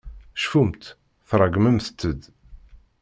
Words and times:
Cfumt, 0.41 0.83
tṛeggmemt-d. 1.29 2.21